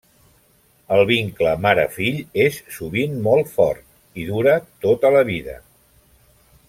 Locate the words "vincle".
1.09-1.51